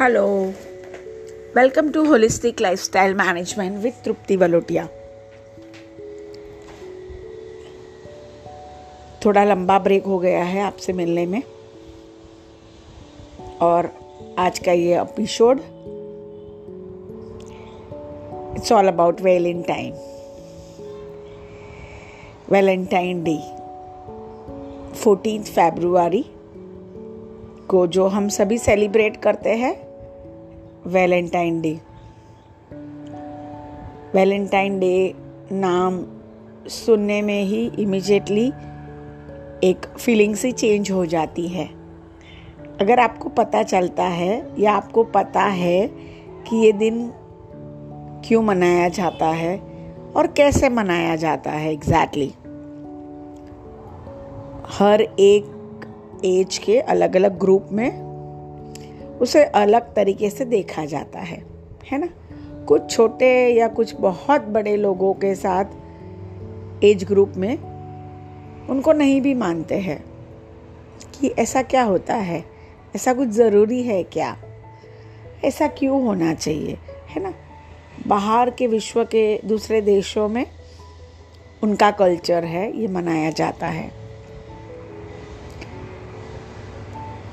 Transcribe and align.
Hello 0.00 0.26
welcome 1.56 1.90
to 1.90 2.04
holistic 2.04 2.60
lifestyle 2.60 3.14
management 3.14 3.78
with 3.78 3.92
Tripti 4.04 4.36
Valotia 4.36 4.88
थोड़ा 9.24 9.44
लंबा 9.44 9.78
break 9.78 10.04
हो 10.04 10.18
गया 10.18 10.44
है 10.44 10.60
आपसे 10.60 10.92
मिलने 10.92 11.26
में। 11.26 11.42
और 13.60 13.90
आज 14.38 14.58
का 14.58 14.72
ये 14.72 15.00
episode 15.00 15.58
it's 18.56 18.72
all 18.72 18.88
about 18.88 19.20
Valentine 19.20 19.92
Valentine 22.50 23.24
day 23.24 23.38
fourteen 24.94 25.42
February 25.42 26.24
को 27.68 27.86
जो 27.86 28.06
हम 28.06 28.28
सभी 28.28 28.58
सेलिब्रेट 28.58 29.16
करते 29.16 29.50
हैं 29.50 29.83
वैलेंटाइन 30.86 31.60
डे 31.60 31.80
वैलेंटाइन 34.14 34.78
डे 34.78 35.14
नाम 35.52 36.04
सुनने 36.68 37.22
में 37.22 37.42
ही 37.42 37.66
इमिजिएटली 37.78 38.46
एक 39.68 39.86
फीलिंग 39.98 40.34
से 40.34 40.52
चेंज 40.52 40.90
हो 40.90 41.06
जाती 41.06 41.48
है 41.48 41.66
अगर 42.80 43.00
आपको 43.00 43.28
पता 43.28 43.62
चलता 43.62 44.04
है 44.04 44.52
या 44.58 44.72
आपको 44.72 45.04
पता 45.04 45.42
है 45.42 45.86
कि 46.48 46.56
ये 46.56 46.72
दिन 46.72 47.12
क्यों 48.24 48.42
मनाया 48.42 48.88
जाता 48.88 49.26
है 49.26 49.58
और 50.16 50.26
कैसे 50.26 50.68
मनाया 50.68 51.16
जाता 51.16 51.50
है 51.50 51.72
एग्जैक्टली 51.72 52.26
exactly. 52.26 52.44
हर 54.78 55.02
एक 55.02 55.44
एज 56.24 56.58
के 56.58 56.80
अलग 56.80 57.16
अलग 57.16 57.38
ग्रुप 57.38 57.68
में 57.72 58.13
उसे 59.20 59.44
अलग 59.44 59.94
तरीके 59.94 60.30
से 60.30 60.44
देखा 60.44 60.84
जाता 60.84 61.18
है 61.18 61.42
है 61.92 61.98
ना? 61.98 62.08
कुछ 62.68 62.90
छोटे 62.90 63.48
या 63.48 63.68
कुछ 63.68 63.94
बहुत 63.94 64.40
बड़े 64.40 64.76
लोगों 64.76 65.14
के 65.14 65.34
साथ 65.34 66.84
एज 66.84 67.04
ग्रुप 67.04 67.32
में 67.36 67.58
उनको 68.68 68.92
नहीं 68.92 69.20
भी 69.20 69.34
मानते 69.34 69.78
हैं 69.78 70.04
कि 71.20 71.28
ऐसा 71.28 71.62
क्या 71.62 71.82
होता 71.82 72.14
है, 72.14 72.44
ऐसा 72.96 73.14
कुछ 73.14 73.28
ज़रूरी 73.28 73.82
है 73.82 74.02
क्या? 74.02 74.36
ऐसा 75.44 75.66
क्यों 75.66 76.02
होना 76.04 76.34
चाहिए, 76.34 76.78
है 77.08 77.22
ना? 77.22 77.34
बाहर 78.06 78.50
के 78.50 78.66
विश्व 78.66 79.04
के 79.04 79.40
दूसरे 79.44 79.80
देशों 79.80 80.28
में 80.28 80.46
उनका 81.62 81.90
कल्चर 81.90 82.44
है, 82.44 82.80
ये 82.80 82.88
मनाया 82.88 83.30
जाता 83.30 83.66
है। 83.66 83.90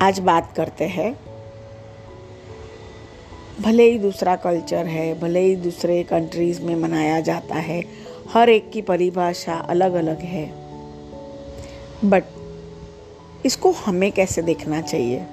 आज 0.01 0.19
बात 0.19 0.53
करते 0.55 0.85
हैं 0.85 1.30
भले 3.61 3.91
ही 3.91 3.99
दूसरा 3.99 4.35
कल्चर 4.35 4.85
है, 4.85 5.19
भले 5.19 5.39
ही 5.39 5.55
दूसरे 5.55 6.03
कंट्रीज़ 6.03 6.61
में 6.61 6.75
मनाया 6.75 7.19
जाता 7.19 7.55
है, 7.55 7.83
हर 8.33 8.49
एक 8.49 8.71
की 8.71 8.81
परिभाषा 8.81 9.53
अलग 9.53 9.93
अलग 9.93 10.19
है। 10.19 10.51
बट 12.05 12.23
इसको 13.45 13.71
हमें 13.71 14.11
कैसे 14.11 14.41
देखना 14.41 14.81
चाहिए? 14.81 15.25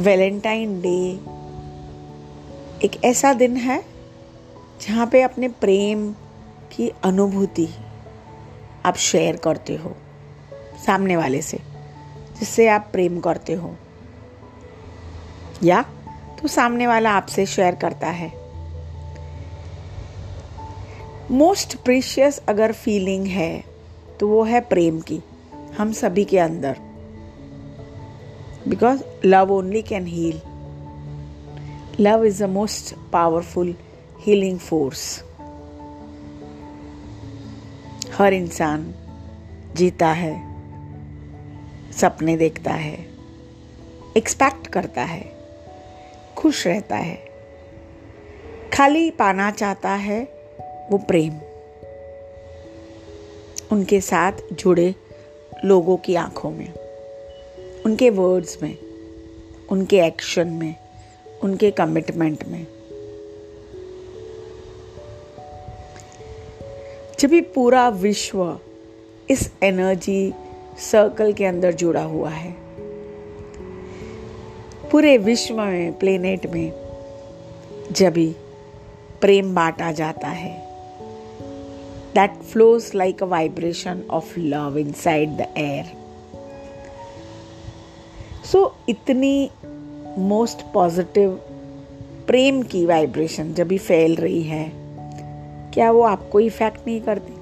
वैलेंटाइन 0.00 0.80
डे 0.80 1.20
एक 2.86 3.04
ऐसा 3.04 3.32
दिन 3.32 3.56
है, 3.56 3.84
जहाँ 4.88 5.06
पे 5.06 5.22
अपने 5.22 5.48
प्रेम 5.48 6.12
की 6.72 6.92
अनुभूति 7.04 7.68
आप 8.84 8.96
शेयर 8.96 9.36
करते 9.36 9.76
हो, 9.76 9.96
सामने 10.86 11.16
वाले 11.16 11.42
से, 11.42 11.58
जिससे 12.40 12.68
आप 12.68 12.88
प्रेम 12.92 13.20
करते 13.20 13.52
हो। 13.52 13.76
या 15.64 15.82
तो 16.38 16.48
सामने 16.48 16.86
वाला 16.86 17.10
आपसे 17.10 17.46
शेयर 17.46 17.74
करता 17.74 18.06
है। 18.06 18.30
मोस्ट 21.30 21.76
प्रीशियस 21.76 22.38
अगर 22.48 22.72
फीलिंग 22.72 23.26
है 23.26 23.64
तो 24.20 24.28
वो 24.28 24.42
है 24.44 24.60
प्रेम 24.60 25.00
की, 25.00 25.20
हम 25.78 25.92
सभी 25.92 26.24
के 26.24 26.38
अंदर। 26.38 26.76
Because 28.68 29.02
love 29.24 29.52
only 29.52 29.82
can 29.82 30.06
heal 30.06 30.40
love 32.00 32.24
is 32.24 32.42
the 32.44 32.48
most 32.48 32.94
powerful 33.12 33.74
healing 34.20 34.58
force 34.58 35.22
हर 38.14 38.32
इंसान 38.32 38.92
जीता 39.74 40.08
है, 40.12 40.34
सपने 41.92 42.36
देखता 42.36 42.72
है 42.72 42.96
एक्सपेक्ट 44.16 44.66
करता 44.66 45.02
है। 45.02 45.41
खुश 46.42 46.66
रहता 46.66 46.96
है। 46.96 47.18
खाली 48.72 49.10
पाना 49.10 49.50
चाहता 49.50 49.90
है 49.90 50.24
वो 50.90 50.98
प्रेम। 50.98 51.38
उनके 53.72 54.00
साथ 54.00 54.32
जुड़े 54.52 54.94
लोगों 55.64 55.96
की 55.96 56.14
आँखों 56.14 56.50
में, 56.50 56.72
उनके 57.86 58.10
वर्ड्स 58.10 58.62
में, 58.62 58.78
उनके 59.70 59.98
एक्शन 59.98 60.48
में, 60.48 60.76
उनके 61.42 61.70
कमिटमेंट 61.70 62.44
में। 62.44 62.66
जब 67.20 67.28
भी 67.28 67.40
पूरा 67.40 67.88
विश्व 67.88 68.60
इस 69.30 69.52
एनर्जी 69.62 70.34
सर्कल 70.78 71.32
के 71.32 71.44
अंदर 71.44 71.72
जुड़ा 71.72 72.02
हुआ 72.02 72.30
है 72.30 72.61
पूरे 74.92 75.18
विश्व 75.18 75.54
में 75.56 75.98
प्लेनेट 75.98 76.46
में, 76.46 76.72
जब 77.92 78.12
भी 78.12 78.36
प्रेम 79.20 79.54
बांटा 79.54 79.92
जाता 79.92 80.28
है 80.28 80.52
that 82.14 82.42
flows 82.42 82.90
like 82.94 83.22
a 83.22 83.26
vibration 83.26 84.02
of 84.10 84.38
love 84.40 84.78
inside 84.92 85.30
the 85.30 85.46
air 85.56 85.84
so 88.44 88.76
इतनी 88.88 89.50
मोस्ट 90.18 90.66
पॉजिटिव 90.74 91.30
प्रेम 92.26 92.62
की 92.62 92.86
वाइब्रेशन 92.86 93.54
जब 93.54 93.68
भी 93.68 93.78
फैल 93.78 94.16
रही 94.16 94.42
है, 94.42 94.72
क्या 95.74 95.90
वो 95.90 96.02
आपको 96.02 96.40
इफ़ेक्ट 96.40 96.86
नहीं 96.86 97.00
करती? 97.00 97.34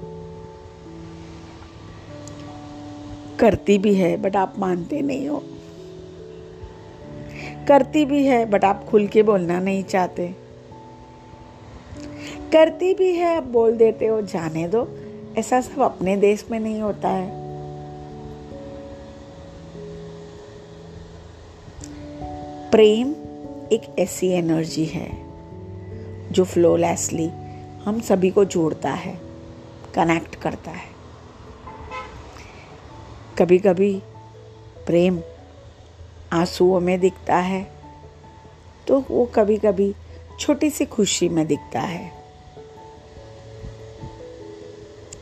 करती 3.39 3.77
भी 3.77 3.93
है 3.93 4.17
बट 4.17 4.35
आप 4.35 4.59
मानते 4.59 5.01
नहीं 5.01 5.27
हो। 5.27 5.43
करती 7.71 8.05
भी 8.05 8.25
है 8.25 8.45
बट 8.45 8.65
आप 8.65 8.85
खुल 8.89 9.07
के 9.07 9.23
बोलना 9.23 9.59
नहीं 9.59 9.83
चाहते। 9.83 10.35
करती 12.51 12.93
भी 12.93 13.15
है, 13.15 13.37
आप 13.37 13.43
बोल 13.43 13.77
देते 13.77 14.05
हो, 14.05 14.21
जाने 14.21 14.67
दो। 14.67 14.97
ऐसा 15.37 15.61
सब 15.61 15.81
अपने 15.81 16.17
देश 16.17 16.45
में 16.51 16.59
नहीं 16.59 16.81
होता 16.81 17.09
है। 17.09 17.41
प्रेम 22.71 23.11
एक 23.71 23.99
ऐसी 23.99 24.27
एनर्जी 24.27 24.85
है, 24.85 25.09
जो 26.31 26.43
फ्लोलेसली 26.43 27.31
हम 27.85 28.01
सभी 28.01 28.29
को 28.29 28.45
जोड़ता 28.45 28.91
है 28.91 29.21
कनेक्ट 29.95 30.35
करता 30.35 30.71
है। 30.71 30.91
कभी 33.37 33.57
कभी 33.57 34.01
प्रेम 34.85 35.21
आंसुओं 36.33 36.79
में 36.79 36.99
दिखता 36.99 37.37
है। 37.37 37.71
तो 38.87 39.05
वो 39.11 39.25
कभी 39.25 39.57
कभी 39.57 39.95
छोटी 40.39 40.69
सी 40.69 40.85
खुशी 40.85 41.29
में 41.29 41.47
दिखता 41.47 41.79
है। 41.79 42.11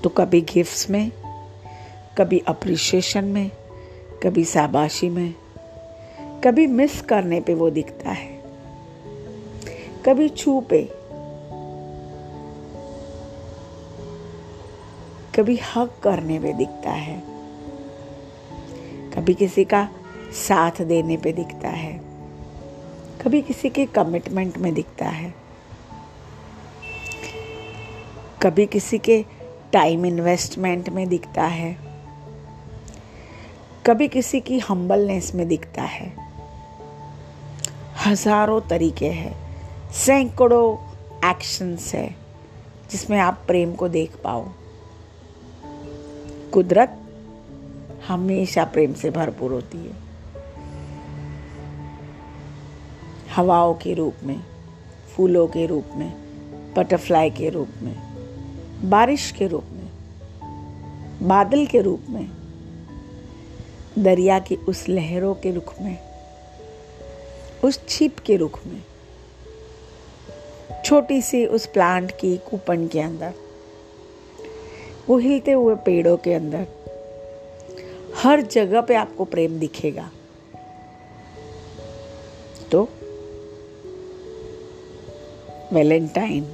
तो 0.03 0.09
कभी 0.09 0.41
गिफ्ट्स 0.41 0.89
में, 0.89 1.11
कभी 2.17 2.39
अप्रिशिएशन 2.39 3.25
में, 3.25 3.51
कभी 4.23 4.45
शाबाशी 4.45 5.09
में, 5.09 5.35
कभी 6.43 6.67
मिस 6.67 7.01
करने 7.01 7.41
पे 7.41 7.53
वो 7.53 7.69
दिखता 7.69 8.09
है। 8.09 8.43
कभी 10.05 10.29
छू 10.29 10.61
पे, 10.61 10.89
कभी 15.35 15.59
हक 15.75 15.95
करने 16.03 16.39
में 16.39 16.57
दिखता 16.57 16.91
है। 16.91 17.19
कभी 19.15 19.33
किसी 19.33 19.65
का 19.65 19.89
साथ 20.33 20.81
देने 20.81 21.17
पे 21.17 21.31
दिखता 21.31 21.69
है। 21.69 22.01
कभी 23.21 23.41
किसी 23.41 23.69
के 23.69 23.85
कमिटमेंट 23.85 24.57
में 24.57 24.73
दिखता 24.73 25.05
है। 25.05 25.33
कभी 28.41 28.65
किसी 28.65 28.97
के 28.97 29.25
टाइम 29.73 30.05
इन्वेस्टमेंट 30.05 30.89
में 30.89 31.09
दिखता 31.09 31.43
है। 31.43 31.77
कभी 33.85 34.07
किसी 34.07 34.39
की 34.39 34.59
हम्बलनेस 34.59 35.35
में 35.35 35.47
दिखता 35.47 35.81
है। 35.81 36.13
हज़ारों 38.05 38.61
तरीके 38.61 39.07
हैं। 39.07 39.57
सैकड़ों 39.91 40.77
एक्शंस 41.29 41.95
है, 41.95 42.15
जिसमें 42.91 43.19
आप 43.19 43.43
प्रेम 43.47 43.73
को 43.73 43.89
देख 43.89 44.11
पाओ। 44.23 44.45
कुदरत 46.53 46.99
हमेशा 48.07 48.63
प्रेम 48.63 48.93
से 48.93 49.11
भरपूर 49.11 49.51
होती 49.51 49.77
है। 49.77 50.08
हवाओं 53.35 53.73
के 53.73 53.93
रूप 53.93 54.15
में, 54.23 54.43
फूलों 55.15 55.47
के 55.47 55.65
रूप 55.65 55.85
में, 55.95 56.13
बटरफ्लाई 56.77 57.29
के 57.29 57.49
रूप 57.49 57.69
में, 57.81 57.95
बारिश 58.89 59.31
के 59.31 59.47
रूप 59.47 59.63
में, 59.71 59.89
बादल 61.27 61.65
के 61.65 61.81
रूप 61.81 62.05
में, 62.09 62.31
दरिया 63.99 64.39
की 64.39 64.55
उस 64.55 64.89
लहरों 64.89 65.33
के 65.35 65.51
रुख 65.51 65.81
में, 65.81 65.97
उस 67.63 67.87
छिप 67.87 68.19
के 68.19 68.35
रुख 68.35 68.59
में, 68.65 68.83
छोटी 70.85 71.21
सी 71.21 71.45
उस 71.45 71.65
प्लांट 71.65 72.11
की 72.11 72.37
कूपन 72.37 72.87
के 72.87 73.01
अंदर, 73.01 73.33
वो 75.09 75.17
हिलते 75.17 75.51
हुए 75.51 75.75
पेड़ों 75.75 76.17
के 76.17 76.33
अंदर। 76.33 76.67
हर 78.15 78.41
जगह 78.41 78.81
पे 78.81 78.95
आपको 78.95 79.25
प्रेम 79.25 79.59
दिखेगा। 79.59 80.11
तो 82.71 82.89
वैलेंटाइन 85.73 86.45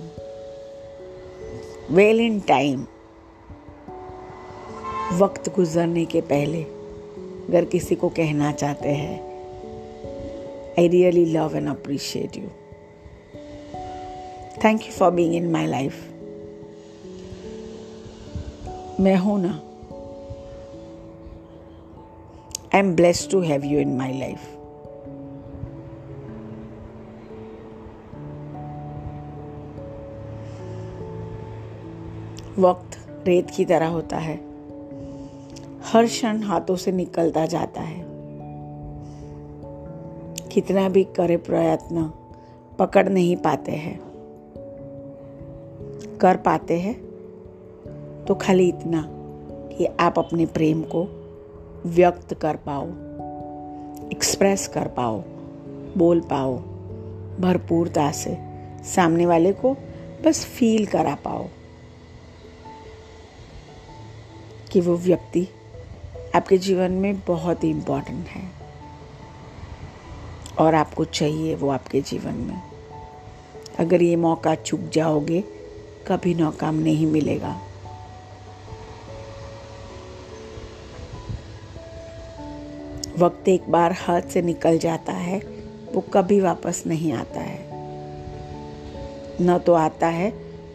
वेलेंटाइन 1.92 2.88
वक्त 5.14 5.56
गुजरने 5.56 6.06
के 6.06 6.22
पहले 6.22 6.64
अगर 6.64 7.66
किसी 7.66 7.96
को 7.96 8.10
कहना 8.10 8.52
चाहते 8.52 8.90
हैं 8.90 9.20
I 10.80 10.88
really 10.88 11.26
love 11.26 11.56
and 11.56 11.70
appreciate 11.70 12.38
you 12.38 12.48
thank 14.66 14.82
you 14.82 14.92
for 14.92 15.12
being 15.12 15.36
in 15.36 15.52
my 15.52 15.68
life 15.68 15.94
मैं 19.00 19.16
हूँ 19.16 19.40
ना। 19.42 19.62
I 22.74 22.80
am 22.80 22.96
blessed 22.96 23.32
to 23.32 23.42
have 23.42 23.66
you 23.66 23.80
in 23.80 23.98
my 23.98 24.20
life 24.20 24.40
वक्त 32.60 32.98
रेत 33.28 33.50
की 33.50 33.66
तरह 33.66 33.88
होता 33.88 34.18
है। 34.18 34.36
हर 35.84 36.06
क्षण 36.06 36.42
हाथों 36.42 36.76
से 36.76 36.92
निकलता 36.92 37.46
जाता 37.46 37.82
है। 37.82 38.06
कितना 40.52 40.90
भी 40.90 41.04
करे 41.04 41.38
प्रयत्न, 41.38 42.12
पकड़ 42.80 43.10
नहीं 43.10 43.36
पाते 43.36 43.72
हैं। 43.72 44.00
कर 46.18 46.38
पाते 46.38 46.80
हैं 46.80 46.96
तो 48.26 48.36
खाली 48.36 48.68
इतना 48.70 49.04
कि 49.78 49.86
आप 50.00 50.20
अपने 50.20 50.46
प्रेम 50.46 50.82
को 50.82 51.04
व्यक्त 51.86 52.34
कर 52.34 52.56
पाओ 52.56 52.88
एक्सप्रेस 54.12 54.68
कर 54.68 54.88
पाओ, 54.88 55.24
बोल 55.98 56.20
पाओ, 56.20 56.58
भरपूरता 57.40 58.12
से 58.12 58.38
सामने 58.84 59.26
वाले 59.26 59.54
को 59.54 59.76
बस 60.26 60.46
फील 60.46 60.86
करा 60.86 61.16
पाओ। 61.16 61.46
कि 64.76 64.82
वो 64.82 64.96
व्यक्ति 64.96 65.48
आपके 66.36 66.58
जीवन 66.58 66.92
में 66.92 67.20
बहुत 67.28 67.64
ही 67.64 67.70
इम्पोर्टेंट 67.70 68.28
है। 68.28 68.52
और 70.60 70.76
आपको 70.76 71.06
चाहिए 71.06 71.56
वो 71.56 71.70
आपके 71.70 72.02
जीवन 72.02 72.34
में। 72.34 72.62
अगर 73.80 74.02
ये 74.02 74.16
मौका 74.16 74.56
चूक 74.56 74.80
जाओगे, 74.80 75.42
कभी 76.08 76.34
नाकाम 76.34 76.76
नहीं 76.76 77.08
मिलेगा। 77.08 77.62
वक्त 83.20 83.48
एक 83.48 83.70
बार 83.70 83.92
हाथ 83.92 84.22
से 84.22 84.42
निकल 84.42 84.78
जाता 84.78 85.14
है, 85.14 85.40
वो 85.94 86.02
कभी 86.02 86.40
वापस 86.40 86.84
नहीं 86.88 87.14
आता 87.14 87.40
है। 87.40 87.68
न 89.42 89.58
तो 89.66 89.74
आता 89.74 90.08
है 90.08 90.30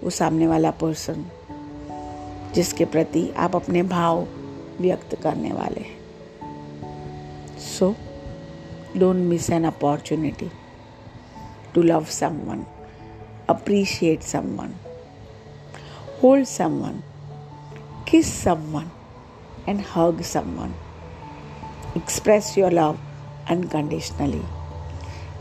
वो 0.05 0.11
सामने 0.11 0.47
वाला 0.47 0.71
पर्सन 0.71 1.25
जिसके 2.55 2.85
प्रति 2.85 3.31
आप 3.37 3.57
अपने 3.57 3.83
भाव 3.83 4.27
व्यक्त 4.81 5.15
करने 5.23 5.53
वाले 5.53 5.81
हैं। 5.81 5.99
So 7.59 7.95
don't 8.97 9.17
miss 9.17 9.51
an 9.51 9.65
opportunity 9.65 10.51
to 11.75 11.83
love 11.83 12.05
someone 12.05 12.65
appreciate 13.51 14.23
someone 14.23 14.75
hold 16.23 16.47
someone 16.47 17.03
kiss 18.11 18.43
someone 18.43 18.91
and 19.69 19.83
hug 19.97 20.23
someone 20.23 20.75
express 21.97 22.59
your 22.59 22.73
love 22.73 22.99
unconditionally 23.51 24.43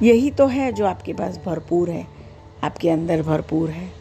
यही 0.08 0.32
तो 0.32 0.48
है 0.48 0.72
जो 0.72 0.86
आपके 0.86 1.14
पास 1.14 1.40
भरपूर 1.46 1.90
है। 1.90 2.08
आपके 2.64 2.90
अंदर 2.90 3.22
भरपूर 3.24 3.70
है। 3.70 3.99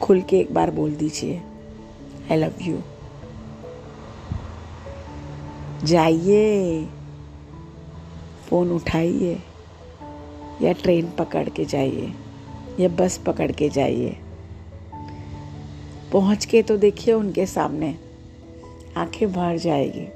खुल 0.00 0.22
के 0.22 0.38
एक 0.38 0.54
बार 0.54 0.70
बोल 0.70 0.94
दीजिए। 0.94 1.42
आई 2.30 2.36
लव 2.36 2.52
यू 2.62 2.78
जाइए। 5.84 6.86
फ़ोन 8.48 8.72
उठाइए। 8.72 9.42
या 10.62 10.72
ट्रेन 10.72 11.10
पकड़ 11.10 11.48
के 11.48 11.64
जाइए। 11.64 12.14
या 12.80 12.88
बस 12.88 13.18
पकड़ 13.18 13.52
के 13.52 13.68
जाइए। 13.68 14.16
पहुँच 16.12 16.44
के 16.44 16.62
तो 16.62 16.76
देखिए 16.76 17.14
उनके 17.14 17.46
सामने। 17.46 17.98
आँखें 18.96 19.32
भर 19.32 19.58
जाएगी। 19.58 20.08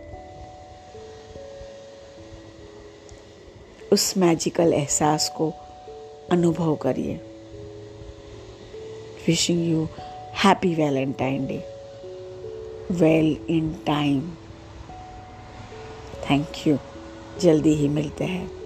उस 3.92 4.16
मैजिकल 4.16 4.72
एहसास 4.72 5.34
को 5.36 5.52
अनुभव 6.32 6.76
करिए। 6.76 7.29
Wishing 9.26 9.68
you 9.70 9.88
happy 10.44 10.74
Valentine 10.74 11.46
day 11.46 11.64
well 12.90 13.36
in 13.48 13.72
time 13.86 14.20
thank 16.30 16.66
you 16.66 16.78
जल्दी 17.40 17.74
ही 17.74 17.88
मिलते 17.88 18.24
हैं। 18.24 18.59